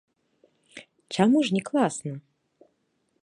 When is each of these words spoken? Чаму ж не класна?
Чаму 1.17 1.37
ж 1.49 1.57
не 1.57 1.63
класна? 1.69 2.13